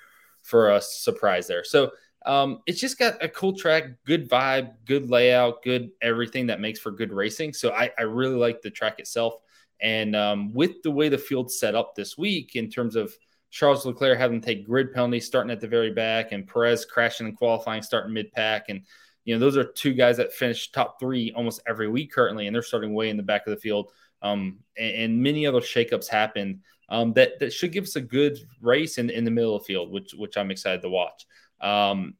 for 0.43 0.71
a 0.71 0.81
surprise 0.81 1.47
there. 1.47 1.63
So 1.63 1.91
um, 2.25 2.59
it's 2.65 2.81
just 2.81 2.99
got 2.99 3.23
a 3.23 3.29
cool 3.29 3.53
track, 3.53 3.85
good 4.05 4.29
vibe, 4.29 4.73
good 4.85 5.09
layout, 5.09 5.63
good 5.63 5.91
everything 6.01 6.47
that 6.47 6.59
makes 6.59 6.79
for 6.79 6.91
good 6.91 7.13
racing. 7.13 7.53
So 7.53 7.71
I, 7.71 7.91
I 7.97 8.03
really 8.03 8.35
like 8.35 8.61
the 8.61 8.69
track 8.69 8.99
itself. 8.99 9.35
And 9.81 10.15
um, 10.15 10.53
with 10.53 10.81
the 10.83 10.91
way 10.91 11.07
the 11.07 11.17
field's 11.17 11.57
set 11.57 11.75
up 11.75 11.95
this 11.95 12.17
week, 12.17 12.55
in 12.55 12.69
terms 12.69 12.95
of 12.95 13.13
Charles 13.51 13.85
Leclerc 13.85 14.17
having 14.17 14.41
to 14.41 14.45
take 14.45 14.65
grid 14.65 14.93
penalties 14.93 15.25
starting 15.25 15.51
at 15.51 15.59
the 15.59 15.67
very 15.67 15.91
back, 15.91 16.31
and 16.31 16.47
Perez 16.47 16.85
crashing 16.85 17.27
and 17.27 17.37
qualifying 17.37 17.81
starting 17.81 18.13
mid 18.13 18.31
pack, 18.31 18.65
and 18.69 18.81
you 19.23 19.33
know 19.33 19.39
those 19.39 19.57
are 19.57 19.63
two 19.63 19.93
guys 19.93 20.17
that 20.17 20.33
finish 20.33 20.71
top 20.71 20.99
three 20.99 21.31
almost 21.35 21.61
every 21.67 21.87
week 21.87 22.11
currently, 22.11 22.47
and 22.47 22.53
they're 22.53 22.61
starting 22.61 22.93
way 22.93 23.09
in 23.09 23.17
the 23.17 23.23
back 23.23 23.47
of 23.47 23.51
the 23.51 23.59
field. 23.59 23.91
Um, 24.21 24.59
and, 24.77 24.95
and, 24.95 25.23
many 25.23 25.47
other 25.47 25.61
shakeups 25.61 26.09
happened 26.09 26.59
um, 26.89 27.13
that 27.13 27.39
that 27.39 27.53
should 27.53 27.71
give 27.71 27.85
us 27.85 27.95
a 27.95 28.01
good 28.01 28.37
race 28.59 28.97
in, 28.97 29.09
in 29.09 29.23
the 29.23 29.31
middle 29.31 29.55
of 29.55 29.61
the 29.61 29.67
field, 29.67 29.91
which 29.91 30.13
which 30.13 30.37
I'm 30.37 30.51
excited 30.51 30.81
to 30.81 30.89
watch. 30.89 31.25
Um, 31.61 32.15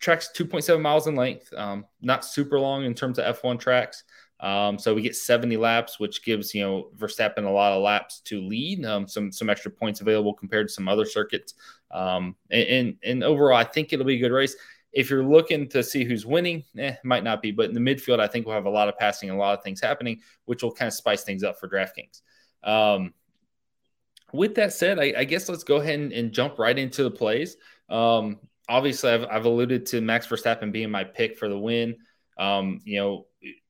tracks 0.00 0.30
2.7 0.36 0.80
miles 0.80 1.06
in 1.06 1.14
length, 1.14 1.52
um, 1.54 1.84
not 2.00 2.24
super 2.24 2.58
long 2.58 2.84
in 2.84 2.94
terms 2.94 3.18
of 3.18 3.36
F1 3.36 3.60
tracks. 3.60 4.04
Um, 4.40 4.78
so 4.78 4.94
we 4.94 5.02
get 5.02 5.14
70 5.14 5.56
laps, 5.58 6.00
which 6.00 6.24
gives 6.24 6.54
you 6.54 6.62
know 6.62 6.90
Verstappen 6.96 7.44
a 7.44 7.50
lot 7.50 7.72
of 7.72 7.82
laps 7.82 8.20
to 8.20 8.40
lead, 8.40 8.84
um, 8.86 9.06
some 9.06 9.30
some 9.30 9.50
extra 9.50 9.70
points 9.70 10.00
available 10.00 10.32
compared 10.32 10.68
to 10.68 10.72
some 10.72 10.88
other 10.88 11.04
circuits. 11.04 11.54
Um, 11.90 12.36
and, 12.50 12.96
and 13.04 13.22
overall, 13.22 13.58
I 13.58 13.64
think 13.64 13.92
it'll 13.92 14.06
be 14.06 14.16
a 14.16 14.20
good 14.20 14.32
race. 14.32 14.56
If 14.92 15.10
you're 15.10 15.24
looking 15.24 15.68
to 15.68 15.82
see 15.82 16.04
who's 16.04 16.26
winning, 16.26 16.64
eh, 16.78 16.96
might 17.04 17.22
not 17.22 17.42
be, 17.42 17.52
but 17.52 17.68
in 17.68 17.74
the 17.74 17.80
midfield, 17.80 18.18
I 18.18 18.26
think 18.26 18.46
we'll 18.46 18.56
have 18.56 18.64
a 18.64 18.70
lot 18.70 18.88
of 18.88 18.98
passing 18.98 19.28
and 19.28 19.38
a 19.38 19.40
lot 19.40 19.56
of 19.56 19.62
things 19.62 19.80
happening, 19.80 20.20
which 20.46 20.62
will 20.62 20.72
kind 20.72 20.88
of 20.88 20.94
spice 20.94 21.22
things 21.22 21.44
up 21.44 21.60
for 21.60 21.68
DraftKings. 21.68 22.22
Um, 22.64 23.14
with 24.32 24.54
that 24.56 24.72
said, 24.72 24.98
I, 24.98 25.14
I, 25.18 25.24
guess 25.24 25.48
let's 25.48 25.64
go 25.64 25.76
ahead 25.76 25.98
and, 25.98 26.12
and, 26.12 26.32
jump 26.32 26.58
right 26.58 26.78
into 26.78 27.02
the 27.02 27.10
plays. 27.10 27.56
Um, 27.88 28.38
obviously, 28.70 29.10
I've, 29.10 29.24
I've 29.24 29.44
alluded 29.44 29.84
to 29.86 30.00
Max 30.00 30.26
Verstappen 30.26 30.72
being 30.72 30.90
my 30.90 31.04
pick 31.04 31.36
for 31.36 31.48
the 31.48 31.58
win. 31.58 31.96
Um, 32.38 32.80
you 32.84 32.98
know, 32.98 33.26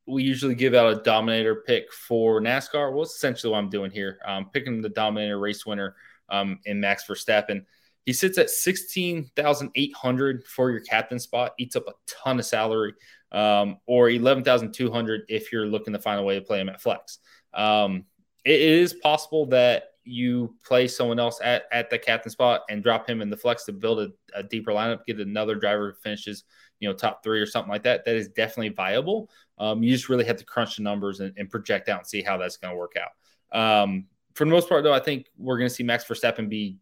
we 0.07 0.23
usually 0.23 0.55
give 0.55 0.75
out 0.75 0.93
a 0.93 1.03
dominator 1.03 1.65
pick 1.67 1.93
for 1.93 2.41
NASCAR. 2.41 2.93
Well, 2.93 3.03
it's 3.03 3.17
essentially 3.17 3.51
what 3.51 3.59
I'm 3.59 3.71
doing 3.71 3.91
here. 3.91 4.19
Um, 4.27 4.51
picking 4.53 4.83
the 4.83 4.91
dominator 4.91 5.39
race 5.39 5.65
winner 5.65 5.97
um, 6.29 6.59
in 6.67 6.81
Max 6.81 7.07
Verstappen. 7.09 7.65
He 8.05 8.13
sits 8.13 8.39
at 8.39 8.51
16,800 8.51 10.45
for 10.45 10.71
your 10.71 10.81
captain 10.81 11.19
spot, 11.19 11.55
eats 11.59 11.77
up 11.77 11.87
a 11.87 11.93
ton 12.07 12.39
of 12.39 12.47
salary, 12.47 12.95
um, 13.33 13.79
or 13.87 14.11
11,200 14.11 15.23
if 15.29 15.53
you're 15.53 15.67
looking 15.67 15.93
to 15.93 15.99
find 15.99 16.21
a 16.21 16.23
way 16.23 16.35
to 16.35 16.41
play 16.41 16.61
him 16.61 16.69
at 16.69 16.81
flex. 16.81 17.19
Um, 17.55 18.05
it, 18.45 18.61
it 18.61 18.61
is 18.61 18.95
possible 18.95 19.47
that 19.47 19.90
you 20.05 20.55
play 20.65 20.89
someone 20.89 21.19
else 21.19 21.41
at, 21.43 21.65
at 21.73 21.91
the 21.91 21.99
captain 21.99 22.31
spot 22.31 22.63
and 22.71 22.83
drop 22.83 23.09
him 23.09 23.21
in 23.21 23.31
the 23.31 23.37
flex 23.37 23.65
to 23.65 23.73
build 23.73 24.01
a, 24.01 24.09
a 24.35 24.43
deeper 24.43 24.73
lineup, 24.73 25.05
get 25.07 25.21
another 25.21 25.55
driver 25.55 25.97
finishes– 26.03 26.45
you 26.81 26.89
know 26.89 26.95
top 26.95 27.23
three 27.23 27.41
or 27.41 27.47
something 27.47 27.71
like 27.71 27.85
that, 27.85 28.05
that 28.05 28.17
is 28.17 28.29
definitely 28.29 28.71
viable. 28.71 29.31
Um, 29.59 29.83
you 29.83 29.93
just 29.93 30.09
really 30.09 30.25
have 30.25 30.39
to 30.39 30.45
crunch 30.45 30.77
the 30.77 30.83
numbers 30.83 31.21
and, 31.21 31.33
and 31.37 31.49
project 31.49 31.89
out 31.89 31.99
and 31.99 32.07
see 32.07 32.23
how 32.23 32.39
that's 32.39 32.57
going 32.57 32.73
to 32.73 32.79
work 32.79 32.95
out. 32.97 33.85
Um, 33.85 34.07
for 34.35 34.45
the 34.45 34.51
most 34.51 34.69
part, 34.69 34.83
though, 34.83 34.93
I 34.93 35.01
think 35.01 35.27
we're 35.37 35.59
going 35.59 35.69
to 35.69 35.75
see 35.75 35.83
Max 35.83 36.05
Verstappen 36.05 36.49
be 36.49 36.79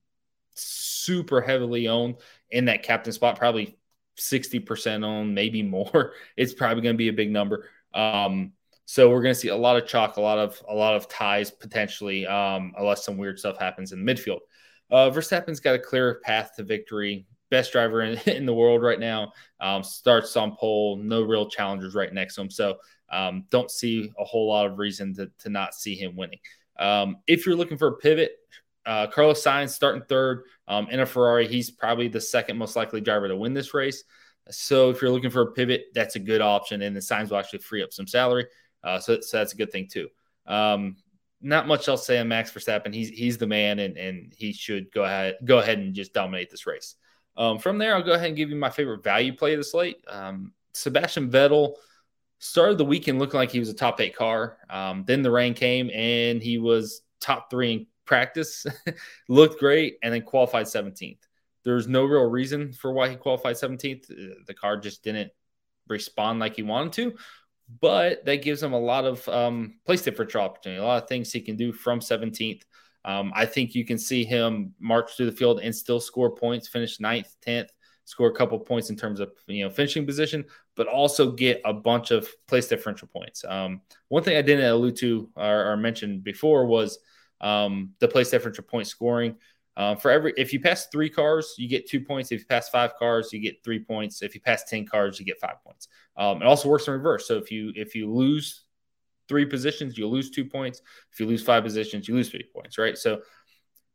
super 0.55 1.41
heavily 1.41 1.89
owned 1.89 2.17
in 2.51 2.67
that 2.67 2.85
captain 2.85 3.13
spot, 3.13 3.39
probably 3.39 3.77
60% 4.17 5.05
owned, 5.05 5.35
maybe 5.35 5.63
more. 5.63 6.13
It's 6.37 6.55
probably 6.55 6.83
going 6.83 6.95
to 6.95 6.99
be 6.99 7.09
a 7.09 7.13
big 7.13 7.33
number. 7.33 7.69
Um, 7.93 8.53
so 8.91 9.11
we're 9.11 9.21
going 9.21 9.35
to 9.35 9.39
see 9.39 9.49
a 9.49 9.57
lot 9.57 9.77
of 9.77 9.87
chalk, 9.87 10.17
a 10.17 10.21
lot 10.23 10.39
of 10.39 10.63
a 10.67 10.75
lot 10.75 10.97
of 10.97 11.11
ties 11.11 11.51
potentially, 11.51 12.27
um, 12.27 12.73
unless 12.79 13.05
some 13.05 13.19
weird 13.19 13.39
stuff 13.39 13.59
happens 13.59 13.93
in 13.93 14.03
the 14.03 14.15
midfield. 14.15 14.39
Uh, 14.91 15.11
Verstappen's 15.11 15.61
got 15.61 15.75
a 15.75 15.79
clear 15.79 16.23
path 16.25 16.53
to 16.57 16.63
victory 16.63 17.27
best 17.51 17.71
driver 17.71 18.01
in, 18.01 18.19
in 18.27 18.47
the 18.47 18.55
world 18.55 18.81
right 18.83 18.99
now. 18.99 19.31
Um, 19.61 19.83
starts 19.83 20.35
on 20.39 20.57
pole, 20.57 20.97
no 20.97 21.21
real 21.21 21.51
challengers 21.51 21.95
right 21.95 22.11
next 22.11 22.37
to 22.37 22.41
him. 22.41 22.51
So 22.51 22.79
um, 23.11 23.45
don't 23.51 23.71
see 23.71 24.11
a 24.19 24.25
whole 24.25 24.49
lot 24.49 24.65
of 24.65 24.79
reason 24.79 25.15
to, 25.17 25.31
to 25.41 25.51
not 25.51 25.75
see 25.75 25.95
him 25.95 26.17
winning. 26.17 26.41
Um, 26.79 27.19
if 27.27 27.45
you're 27.45 27.57
looking 27.57 27.77
for 27.77 27.89
a 27.89 27.97
pivot, 27.97 28.37
uh, 28.87 29.09
Carlos 29.09 29.45
Sainz 29.45 29.69
starting 29.69 30.03
third 30.09 30.45
um, 30.67 30.89
in 30.89 31.01
a 31.01 31.07
Ferrari. 31.07 31.47
He's 31.47 31.71
probably 31.71 32.09
the 32.09 32.23
second 32.23 32.57
most 32.57 32.75
likely 32.75 33.03
driver 33.03 33.29
to 33.29 33.37
win 33.37 33.53
this 33.53 33.75
race. 33.75 34.03
So 34.49 34.89
if 34.89 35.03
you're 35.03 35.11
looking 35.11 35.29
for 35.29 35.43
a 35.43 35.53
pivot, 35.53 35.89
that's 35.93 36.17
a 36.17 36.21
good 36.21 36.41
option, 36.41 36.81
and 36.81 36.97
the 36.97 37.01
Sainz 37.01 37.29
will 37.29 37.37
actually 37.37 37.59
free 37.59 37.83
up 37.83 37.93
some 37.93 38.07
salary. 38.07 38.47
Uh, 38.83 38.99
so, 38.99 39.21
so 39.21 39.39
that's 39.39 39.53
a 39.53 39.57
good 39.57 39.73
thing 39.73 39.89
too. 39.89 40.09
Um, 40.47 40.97
not 41.41 41.69
much 41.69 41.89
else 41.89 42.01
to 42.03 42.07
say 42.07 42.19
on 42.19 42.29
Max 42.29 42.51
Verstappen. 42.51 42.93
He's 42.93 43.11
he's 43.11 43.39
the 43.39 43.47
man, 43.47 43.79
and 43.79 43.97
and 43.97 44.33
he 44.37 44.53
should 44.53 44.91
go 44.93 45.05
ahead 45.05 45.37
go 45.45 45.59
ahead 45.59 45.79
and 45.79 45.95
just 45.95 46.13
dominate 46.13 46.51
this 46.51 46.67
race. 46.67 46.97
Um, 47.37 47.59
from 47.59 47.79
there, 47.79 47.95
I'll 47.95 48.03
go 48.03 48.13
ahead 48.13 48.29
and 48.29 48.37
give 48.37 48.51
you 48.51 48.57
my 48.57 48.71
favorite 48.71 49.05
value 49.05 49.33
play 49.37 49.53
of 49.53 49.61
the 49.61 49.65
slate. 49.65 50.03
Um, 50.09 50.53
Sebastian 50.73 51.31
Vettel 51.31 51.75
started 52.41 52.79
the 52.79 52.85
weekend 52.85 53.19
looking 53.19 53.39
like 53.39 53.51
he 53.51 53.61
was 53.61 53.69
a 53.69 53.75
top 53.75 54.01
eight 54.01 54.17
car. 54.17 54.59
Um, 54.69 55.05
then 55.07 55.23
the 55.23 55.31
rain 55.31 55.55
came, 55.55 55.91
and 55.91 56.43
he 56.43 56.59
was 56.59 57.03
top 57.21 57.51
three 57.51 57.73
in 57.73 57.87
practice, 58.05 58.67
looked 59.29 59.61
great, 59.61 59.99
and 60.03 60.13
then 60.13 60.23
qualified 60.23 60.67
17th. 60.67 61.19
There's 61.65 61.87
no 61.87 62.05
real 62.05 62.29
reason 62.29 62.73
for 62.73 62.93
why 62.93 63.09
he 63.09 63.17
qualified 63.17 63.57
17th. 63.57 64.11
Uh, 64.11 64.35
the 64.47 64.55
car 64.55 64.77
just 64.77 65.05
didn't 65.05 65.31
respond 65.89 66.41
like 66.41 66.57
he 66.57 66.63
wanted 66.63 66.93
to, 66.95 67.19
but 67.81 68.25
that 68.25 68.43
gives 68.43 68.63
him 68.63 68.73
a 68.73 68.79
lot 68.79 69.05
of 69.05 69.29
um, 69.29 69.75
place 69.85 70.03
differential 70.03 70.41
opportunity, 70.41 70.81
a 70.81 70.85
lot 70.85 71.03
of 71.03 71.09
things 71.09 71.33
he 71.33 71.41
can 71.41 71.57
do 71.57 71.73
from 71.73 72.01
17th. 72.01 72.63
Um, 73.05 73.33
I 73.35 73.47
think 73.47 73.75
you 73.75 73.85
can 73.85 73.99
see 73.99 74.25
him 74.25 74.75
march 74.81 75.17
through 75.17 75.27
the 75.27 75.37
field 75.37 75.61
and 75.61 75.75
still 75.75 76.01
score 76.01 76.35
points, 76.35 76.69
finish 76.69 76.99
ninth, 77.01 77.35
10th, 77.47 77.69
score 78.05 78.29
a 78.29 78.35
couple 78.35 78.59
points 78.59 78.89
in 78.89 78.97
terms 78.97 79.21
of 79.21 79.31
you 79.47 79.65
know 79.65 79.71
finishing 79.71 80.07
position, 80.07 80.45
but 80.77 80.87
also 80.87 81.31
get 81.31 81.61
a 81.65 81.73
bunch 81.73 82.11
of 82.11 82.29
place 82.47 82.67
differential 82.67 83.09
points. 83.09 83.45
Um, 83.47 83.83
one 84.09 84.23
thing 84.23 84.37
I 84.37 84.43
didn't 84.43 84.65
allude 84.65 84.97
to 84.97 85.31
or, 85.37 85.73
or 85.73 85.77
mention 85.77 86.21
before 86.21 86.67
was 86.67 86.99
um, 87.41 87.91
the 88.01 88.09
place 88.09 88.31
differential 88.31 88.65
point 88.65 88.87
scoring. 88.87 89.37
Uh, 89.79 89.95
for 89.95 90.11
every, 90.11 90.35
if 90.37 90.53
you 90.53 90.59
pass 90.59 90.89
three 90.89 91.09
cars, 91.09 91.55
you 91.57 91.69
get 91.69 91.89
two 91.89 92.01
points. 92.01 92.33
If 92.33 92.41
you 92.41 92.47
pass 92.47 92.69
five 92.69 92.97
cars, 92.99 93.33
you 93.33 93.39
get 93.39 93.63
three 93.63 93.79
points. 93.79 94.23
If 94.23 94.35
you 94.35 94.41
pass 94.41 94.65
ten 94.65 94.85
cars, 94.85 95.21
you 95.21 95.25
get 95.25 95.39
five 95.39 95.63
points. 95.65 95.87
Um, 96.17 96.43
it 96.43 96.47
also 96.47 96.69
works 96.69 96.89
in 96.89 96.95
reverse. 96.95 97.29
So 97.29 97.37
if 97.37 97.53
you 97.53 97.73
if 97.77 97.95
you 97.95 98.13
lose 98.13 98.65
three 99.29 99.47
positions, 99.47 99.97
you 99.97 100.09
lose 100.09 100.31
two 100.31 100.45
points. 100.45 100.83
If 101.13 101.21
you 101.21 101.27
lose 101.27 101.45
five 101.45 101.63
positions, 101.63 102.09
you 102.09 102.15
lose 102.17 102.29
three 102.29 102.47
points. 102.53 102.77
Right. 102.77 102.99
So, 102.99 103.21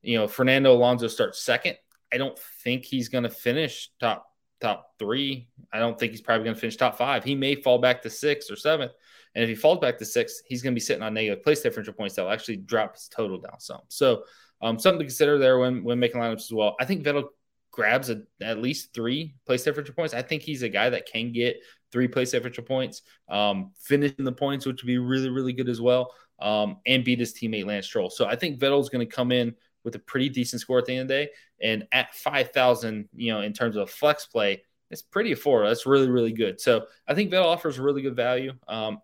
you 0.01 0.17
know, 0.17 0.25
Fernando 0.25 0.71
Alonso 0.71 1.07
starts 1.07 1.39
second. 1.39 1.75
I 2.13 2.17
don't 2.17 2.39
think 2.63 2.85
he's 2.85 3.09
going 3.09 3.25
to 3.25 3.29
finish 3.29 3.89
top 3.99 4.25
top 4.61 4.93
three. 4.97 5.49
I 5.73 5.79
don't 5.79 5.99
think 5.99 6.13
he's 6.13 6.21
probably 6.21 6.45
going 6.45 6.55
to 6.55 6.61
finish 6.61 6.77
top 6.77 6.97
five. 6.97 7.25
He 7.25 7.35
may 7.35 7.55
fall 7.55 7.79
back 7.79 8.01
to 8.03 8.09
sixth 8.09 8.49
or 8.49 8.55
seventh. 8.55 8.93
And 9.35 9.43
if 9.43 9.49
he 9.49 9.55
falls 9.55 9.79
back 9.79 9.97
to 9.97 10.05
six, 10.05 10.41
he's 10.47 10.61
going 10.61 10.73
to 10.73 10.75
be 10.75 10.79
sitting 10.79 11.03
on 11.03 11.13
negative 11.13 11.43
place 11.43 11.61
differential 11.61 11.93
points 11.93 12.15
that 12.15 12.23
will 12.23 12.31
actually 12.31 12.57
drop 12.57 12.93
his 12.93 13.09
total 13.09 13.39
down 13.39 13.59
some. 13.59 13.81
So 13.89 14.23
um, 14.63 14.79
something 14.79 14.99
to 14.99 15.05
consider 15.05 15.37
there 15.37 15.59
when 15.59 15.83
when 15.83 15.99
making 15.99 16.21
lineups 16.21 16.45
as 16.45 16.53
well. 16.53 16.75
I 16.79 16.85
think 16.85 17.03
Vettel 17.03 17.27
grabs 17.71 18.09
a, 18.09 18.21
at 18.41 18.59
least 18.59 18.93
three 18.93 19.35
place 19.45 19.63
differential 19.63 19.95
points. 19.95 20.13
I 20.13 20.21
think 20.21 20.41
he's 20.41 20.63
a 20.63 20.69
guy 20.69 20.89
that 20.89 21.05
can 21.05 21.33
get 21.33 21.57
three 21.91 22.07
place 22.07 22.31
differential 22.31 22.63
points, 22.63 23.01
um, 23.29 23.71
finishing 23.79 24.25
the 24.25 24.31
points, 24.31 24.65
which 24.65 24.81
would 24.81 24.87
be 24.87 24.97
really 24.97 25.29
really 25.29 25.53
good 25.53 25.69
as 25.69 25.81
well, 25.81 26.13
um, 26.39 26.77
and 26.87 27.03
beat 27.03 27.19
his 27.19 27.33
teammate 27.33 27.65
Lance 27.65 27.85
Stroll. 27.85 28.09
So 28.09 28.25
I 28.25 28.35
think 28.35 28.59
Vettel's 28.59 28.89
going 28.89 29.07
to 29.07 29.15
come 29.15 29.31
in 29.31 29.53
with 29.83 29.95
a 29.95 29.99
pretty 29.99 30.29
decent 30.29 30.61
score 30.61 30.79
at 30.79 30.85
the 30.85 30.93
end 30.93 31.01
of 31.01 31.07
the 31.09 31.25
day, 31.25 31.29
and 31.61 31.87
at 31.91 32.15
five 32.15 32.51
thousand, 32.51 33.09
you 33.13 33.33
know, 33.33 33.41
in 33.41 33.53
terms 33.53 33.75
of 33.75 33.89
flex 33.89 34.25
play. 34.25 34.63
It's 34.89 35.01
pretty 35.01 35.33
affordable. 35.33 35.69
That's 35.69 35.87
really, 35.87 36.07
really 36.07 36.33
good. 36.33 36.61
So 36.61 36.85
I 37.07 37.15
think 37.15 37.31
Vettel 37.31 37.45
offers 37.45 37.79
really 37.79 38.03
good 38.03 38.15
value. 38.15 38.53
Um, 38.67 38.99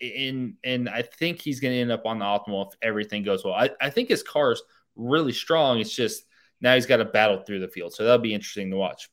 and 0.00 0.54
and 0.64 0.88
I 0.88 1.02
think 1.02 1.40
he's 1.40 1.60
going 1.60 1.74
to 1.74 1.80
end 1.80 1.92
up 1.92 2.06
on 2.06 2.18
the 2.18 2.24
optimal 2.24 2.68
if 2.68 2.78
everything 2.82 3.22
goes 3.22 3.44
well. 3.44 3.54
I, 3.54 3.70
I 3.80 3.90
think 3.90 4.08
his 4.08 4.22
car's 4.22 4.62
really 4.96 5.32
strong. 5.32 5.80
It's 5.80 5.94
just 5.94 6.24
now 6.60 6.74
he's 6.74 6.86
got 6.86 6.98
to 6.98 7.04
battle 7.04 7.38
through 7.38 7.60
the 7.60 7.68
field, 7.68 7.94
so 7.94 8.04
that'll 8.04 8.18
be 8.18 8.34
interesting 8.34 8.70
to 8.70 8.76
watch. 8.76 9.08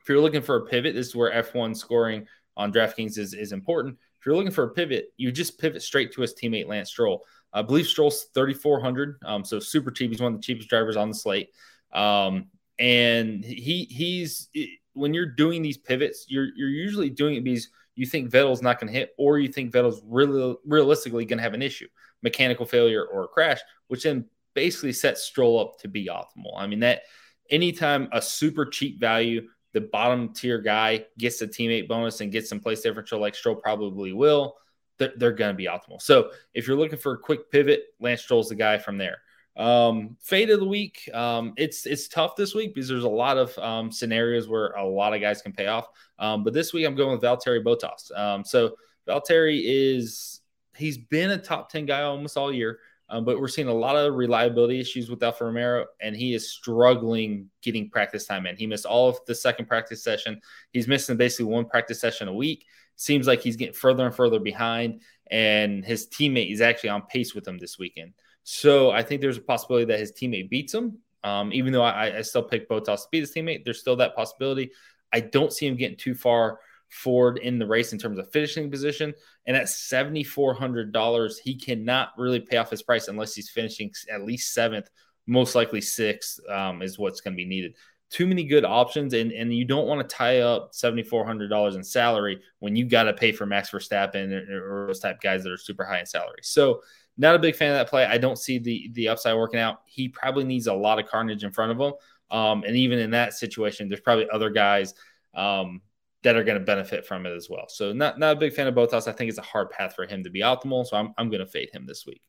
If 0.00 0.08
you're 0.08 0.20
looking 0.20 0.42
for 0.42 0.56
a 0.56 0.66
pivot, 0.66 0.94
this 0.94 1.08
is 1.08 1.16
where 1.16 1.42
F1 1.42 1.76
scoring 1.76 2.26
on 2.56 2.72
DraftKings 2.72 3.18
is 3.18 3.34
is 3.34 3.52
important. 3.52 3.96
If 4.20 4.26
you're 4.26 4.36
looking 4.36 4.52
for 4.52 4.64
a 4.64 4.70
pivot, 4.70 5.12
you 5.16 5.30
just 5.30 5.58
pivot 5.58 5.82
straight 5.82 6.12
to 6.12 6.22
his 6.22 6.34
teammate 6.34 6.66
Lance 6.66 6.90
Stroll. 6.90 7.24
I 7.52 7.62
believe 7.62 7.86
Stroll's 7.86 8.26
3,400, 8.34 9.20
um, 9.24 9.44
so 9.44 9.58
super 9.58 9.90
cheap. 9.90 10.10
He's 10.10 10.20
one 10.20 10.34
of 10.34 10.38
the 10.38 10.44
cheapest 10.44 10.68
drivers 10.68 10.96
on 10.96 11.08
the 11.08 11.14
slate, 11.14 11.50
um, 11.92 12.46
and 12.78 13.44
he 13.44 13.84
he's 13.84 14.48
when 14.92 15.14
you're 15.14 15.26
doing 15.26 15.62
these 15.62 15.78
pivots, 15.78 16.26
you're 16.28 16.48
you're 16.56 16.68
usually 16.68 17.10
doing 17.10 17.36
it 17.36 17.44
because 17.44 17.68
you 17.94 18.06
think 18.06 18.30
Vettel's 18.30 18.62
not 18.62 18.78
going 18.78 18.92
to 18.92 18.98
hit, 18.98 19.14
or 19.18 19.38
you 19.38 19.48
think 19.48 19.72
Vettel's 19.72 20.02
really 20.04 20.56
realistically 20.64 21.24
going 21.24 21.38
to 21.38 21.42
have 21.42 21.54
an 21.54 21.62
issue, 21.62 21.88
mechanical 22.22 22.66
failure 22.66 23.04
or 23.04 23.24
a 23.24 23.28
crash, 23.28 23.60
which 23.88 24.04
then 24.04 24.24
basically 24.58 24.92
set 24.92 25.18
Stroll 25.18 25.60
up 25.60 25.78
to 25.78 25.88
be 25.88 26.06
optimal. 26.08 26.52
I 26.56 26.66
mean 26.66 26.80
that 26.80 27.02
anytime 27.48 28.08
a 28.10 28.20
super 28.20 28.66
cheap 28.66 28.98
value, 28.98 29.48
the 29.72 29.82
bottom 29.82 30.32
tier 30.34 30.58
guy 30.58 31.04
gets 31.16 31.40
a 31.42 31.46
teammate 31.46 31.86
bonus 31.86 32.20
and 32.20 32.32
gets 32.32 32.48
some 32.48 32.58
place 32.58 32.80
differential, 32.80 33.20
like 33.20 33.36
Stroll 33.36 33.54
probably 33.54 34.12
will, 34.12 34.56
they're, 34.98 35.12
they're 35.16 35.32
going 35.32 35.52
to 35.52 35.56
be 35.56 35.66
optimal. 35.66 36.02
So 36.02 36.32
if 36.54 36.66
you're 36.66 36.76
looking 36.76 36.98
for 36.98 37.12
a 37.12 37.18
quick 37.18 37.52
pivot, 37.52 37.84
Lance 38.00 38.22
Stroll's 38.22 38.48
the 38.48 38.56
guy 38.56 38.78
from 38.78 38.98
there. 38.98 39.18
Um, 39.56 40.16
fade 40.20 40.50
of 40.50 40.58
the 40.58 40.66
week. 40.66 41.08
Um, 41.14 41.52
it's 41.56 41.86
it's 41.86 42.08
tough 42.08 42.34
this 42.34 42.52
week 42.52 42.74
because 42.74 42.88
there's 42.88 43.04
a 43.04 43.08
lot 43.08 43.38
of 43.38 43.56
um, 43.58 43.92
scenarios 43.92 44.48
where 44.48 44.70
a 44.72 44.84
lot 44.84 45.14
of 45.14 45.20
guys 45.20 45.40
can 45.40 45.52
pay 45.52 45.68
off. 45.68 45.86
Um, 46.18 46.42
but 46.42 46.52
this 46.52 46.72
week 46.72 46.84
I'm 46.84 46.96
going 46.96 47.12
with 47.12 47.22
Valtteri 47.22 47.62
Bottas. 47.62 48.16
Um, 48.18 48.44
so 48.44 48.74
Valtteri 49.08 49.62
is 49.64 50.40
he's 50.76 50.98
been 50.98 51.30
a 51.30 51.38
top 51.38 51.70
10 51.70 51.86
guy 51.86 52.02
almost 52.02 52.36
all 52.36 52.52
year. 52.52 52.78
Um, 53.10 53.24
but 53.24 53.40
we're 53.40 53.48
seeing 53.48 53.68
a 53.68 53.74
lot 53.74 53.96
of 53.96 54.14
reliability 54.14 54.80
issues 54.80 55.08
with 55.08 55.22
Alfa 55.22 55.44
Romero, 55.44 55.86
and 56.00 56.14
he 56.14 56.34
is 56.34 56.50
struggling 56.50 57.48
getting 57.62 57.88
practice 57.88 58.26
time 58.26 58.46
in. 58.46 58.56
He 58.56 58.66
missed 58.66 58.84
all 58.84 59.08
of 59.08 59.18
the 59.26 59.34
second 59.34 59.66
practice 59.66 60.02
session. 60.02 60.40
He's 60.72 60.86
missing 60.86 61.16
basically 61.16 61.46
one 61.46 61.64
practice 61.64 62.00
session 62.00 62.28
a 62.28 62.34
week. 62.34 62.66
Seems 62.96 63.26
like 63.26 63.40
he's 63.40 63.56
getting 63.56 63.74
further 63.74 64.04
and 64.04 64.14
further 64.14 64.38
behind, 64.38 65.00
and 65.30 65.84
his 65.84 66.08
teammate 66.08 66.52
is 66.52 66.60
actually 66.60 66.90
on 66.90 67.02
pace 67.02 67.34
with 67.34 67.48
him 67.48 67.56
this 67.56 67.78
weekend. 67.78 68.12
So 68.42 68.90
I 68.90 69.02
think 69.02 69.20
there's 69.20 69.38
a 69.38 69.42
possibility 69.42 69.86
that 69.86 70.00
his 70.00 70.12
teammate 70.12 70.50
beats 70.50 70.74
him. 70.74 70.98
Um, 71.24 71.52
even 71.52 71.72
though 71.72 71.82
I, 71.82 72.18
I 72.18 72.22
still 72.22 72.42
pick 72.42 72.68
Bottas 72.68 73.02
to 73.02 73.08
beat 73.10 73.20
his 73.20 73.32
teammate, 73.32 73.64
there's 73.64 73.80
still 73.80 73.96
that 73.96 74.16
possibility. 74.16 74.70
I 75.12 75.20
don't 75.20 75.52
see 75.52 75.66
him 75.66 75.76
getting 75.76 75.96
too 75.96 76.14
far 76.14 76.60
forward 76.88 77.38
in 77.38 77.58
the 77.58 77.66
race 77.66 77.92
in 77.92 77.98
terms 77.98 78.18
of 78.18 78.30
finishing 78.30 78.70
position. 78.70 79.14
And 79.46 79.56
at 79.56 79.66
$7,400, 79.66 81.38
he 81.38 81.54
cannot 81.54 82.10
really 82.16 82.40
pay 82.40 82.56
off 82.56 82.70
his 82.70 82.82
price 82.82 83.08
unless 83.08 83.34
he's 83.34 83.50
finishing 83.50 83.92
at 84.12 84.24
least 84.24 84.54
seventh, 84.54 84.88
most 85.26 85.54
likely 85.54 85.80
sixth 85.80 86.40
um, 86.48 86.82
is 86.82 86.98
what's 86.98 87.20
going 87.20 87.34
to 87.34 87.36
be 87.36 87.44
needed. 87.44 87.74
Too 88.10 88.26
many 88.26 88.44
good 88.44 88.64
options, 88.64 89.12
and, 89.12 89.32
and 89.32 89.54
you 89.54 89.66
don't 89.66 89.86
want 89.86 90.00
to 90.00 90.16
tie 90.16 90.40
up 90.40 90.72
$7,400 90.72 91.74
in 91.74 91.84
salary 91.84 92.40
when 92.60 92.74
you 92.74 92.86
got 92.86 93.02
to 93.02 93.12
pay 93.12 93.32
for 93.32 93.44
Max 93.44 93.70
Verstappen 93.70 94.32
or, 94.50 94.84
or 94.84 94.86
those 94.86 95.00
type 95.00 95.20
guys 95.20 95.44
that 95.44 95.52
are 95.52 95.58
super 95.58 95.84
high 95.84 96.00
in 96.00 96.06
salary. 96.06 96.38
So 96.42 96.80
not 97.18 97.34
a 97.34 97.38
big 97.38 97.54
fan 97.54 97.72
of 97.72 97.76
that 97.76 97.90
play. 97.90 98.06
I 98.06 98.16
don't 98.16 98.38
see 98.38 98.58
the 98.58 98.90
the 98.94 99.08
upside 99.08 99.36
working 99.36 99.60
out. 99.60 99.82
He 99.86 100.08
probably 100.08 100.44
needs 100.44 100.68
a 100.68 100.72
lot 100.72 100.98
of 100.98 101.06
carnage 101.06 101.44
in 101.44 101.50
front 101.50 101.72
of 101.72 101.80
him. 101.80 101.92
Um, 102.30 102.62
and 102.64 102.76
even 102.76 102.98
in 102.98 103.10
that 103.10 103.34
situation, 103.34 103.88
there's 103.88 104.00
probably 104.00 104.28
other 104.30 104.50
guys 104.50 104.94
um, 105.34 105.82
that 106.22 106.36
are 106.36 106.44
going 106.44 106.58
to 106.58 106.64
benefit 106.64 107.06
from 107.06 107.26
it 107.26 107.34
as 107.34 107.48
well. 107.48 107.66
So 107.68 107.92
not 107.92 108.18
not 108.18 108.36
a 108.36 108.40
big 108.40 108.52
fan 108.52 108.66
of 108.66 108.74
Bottas. 108.74 109.06
I 109.06 109.12
think 109.12 109.28
it's 109.28 109.38
a 109.38 109.42
hard 109.42 109.70
path 109.70 109.94
for 109.94 110.06
him 110.06 110.24
to 110.24 110.30
be 110.30 110.40
optimal. 110.40 110.86
So 110.86 110.96
I'm 110.96 111.12
I'm 111.16 111.30
going 111.30 111.40
to 111.40 111.46
fade 111.46 111.70
him 111.72 111.86
this 111.86 112.06
week. 112.06 112.22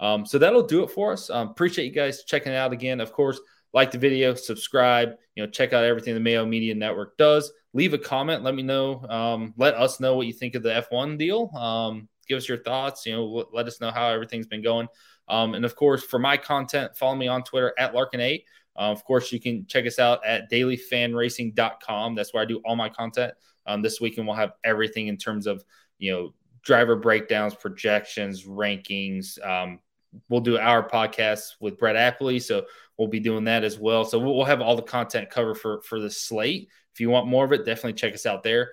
Um, 0.00 0.24
so 0.24 0.38
that'll 0.38 0.66
do 0.66 0.82
it 0.84 0.90
for 0.90 1.12
us. 1.12 1.28
Um, 1.28 1.48
appreciate 1.48 1.86
you 1.86 1.92
guys 1.92 2.24
checking 2.24 2.52
it 2.52 2.56
out 2.56 2.72
again. 2.72 3.00
Of 3.00 3.12
course, 3.12 3.40
like 3.72 3.90
the 3.90 3.98
video, 3.98 4.34
subscribe. 4.34 5.14
You 5.34 5.44
know, 5.44 5.50
check 5.50 5.72
out 5.72 5.84
everything 5.84 6.14
the 6.14 6.20
Mayo 6.20 6.46
Media 6.46 6.74
Network 6.74 7.16
does. 7.16 7.52
Leave 7.74 7.94
a 7.94 7.98
comment. 7.98 8.42
Let 8.42 8.54
me 8.54 8.62
know. 8.62 9.04
Um, 9.08 9.54
let 9.56 9.74
us 9.74 10.00
know 10.00 10.16
what 10.16 10.26
you 10.26 10.32
think 10.32 10.54
of 10.54 10.62
the 10.62 10.84
F1 10.90 11.18
deal. 11.18 11.50
Um, 11.54 12.08
give 12.28 12.38
us 12.38 12.48
your 12.48 12.58
thoughts. 12.58 13.04
You 13.06 13.14
know, 13.14 13.46
let 13.52 13.66
us 13.66 13.80
know 13.80 13.90
how 13.90 14.08
everything's 14.08 14.46
been 14.46 14.62
going. 14.62 14.88
Um, 15.28 15.54
and 15.54 15.64
of 15.64 15.76
course, 15.76 16.02
for 16.02 16.18
my 16.18 16.36
content, 16.36 16.96
follow 16.96 17.14
me 17.14 17.28
on 17.28 17.42
Twitter 17.42 17.74
at 17.78 17.92
Larkin8. 17.92 18.44
Uh, 18.78 18.92
of 18.92 19.04
course, 19.04 19.32
you 19.32 19.40
can 19.40 19.66
check 19.66 19.86
us 19.86 19.98
out 19.98 20.24
at 20.24 20.50
dailyfanracing.com. 20.50 22.14
That's 22.14 22.32
where 22.32 22.42
I 22.42 22.46
do 22.46 22.60
all 22.64 22.76
my 22.76 22.88
content. 22.88 23.34
Um, 23.66 23.82
this 23.82 24.00
weekend, 24.00 24.26
we'll 24.26 24.36
have 24.36 24.52
everything 24.64 25.08
in 25.08 25.16
terms 25.16 25.46
of, 25.46 25.64
you 25.98 26.12
know, 26.12 26.34
driver 26.62 26.96
breakdowns, 26.96 27.54
projections, 27.54 28.44
rankings. 28.44 29.44
Um, 29.44 29.80
we'll 30.28 30.40
do 30.40 30.58
our 30.58 30.88
podcast 30.88 31.54
with 31.60 31.78
Brett 31.78 31.96
Appley. 31.96 32.40
So 32.40 32.66
we'll 32.96 33.08
be 33.08 33.20
doing 33.20 33.44
that 33.44 33.64
as 33.64 33.78
well. 33.78 34.04
So 34.04 34.18
we'll 34.18 34.44
have 34.44 34.60
all 34.60 34.76
the 34.76 34.82
content 34.82 35.30
covered 35.30 35.56
for, 35.56 35.82
for 35.82 36.00
the 36.00 36.10
slate. 36.10 36.68
If 36.92 37.00
you 37.00 37.10
want 37.10 37.26
more 37.26 37.44
of 37.44 37.52
it, 37.52 37.64
definitely 37.64 37.94
check 37.94 38.14
us 38.14 38.26
out 38.26 38.42
there. 38.42 38.72